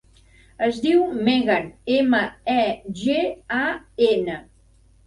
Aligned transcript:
Es 0.67 0.79
diu 0.85 1.03
Megan: 1.27 1.69
ema, 1.99 2.23
e, 2.57 2.65
ge, 3.05 3.21
a, 3.61 3.65
ena. 4.13 4.43